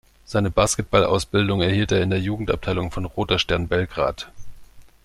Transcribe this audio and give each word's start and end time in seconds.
Seine 0.25 0.49
Basketball-Ausbildung 0.49 1.61
erhielt 1.61 1.91
er 1.91 2.01
in 2.01 2.09
der 2.09 2.17
Jugendabteilung 2.17 2.89
von 2.89 3.05
Roter 3.05 3.37
Stern 3.37 3.67
Belgrad. 3.67 4.31